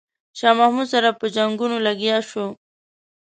[0.39, 2.45] شاه محمود سره په جنګونو لګیا شو.